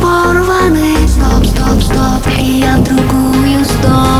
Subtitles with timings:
[0.00, 4.11] порваны Стоп, стоп, стоп, и я в другую сторону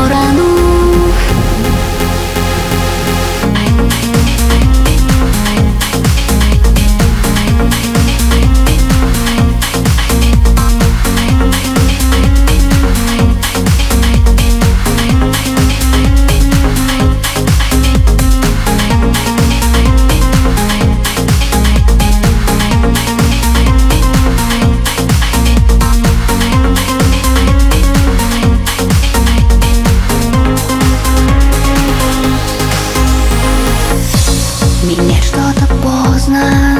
[34.97, 36.77] Менять что-то поздно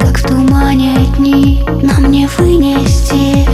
[0.00, 3.46] Как в тумане дни Нам не вынести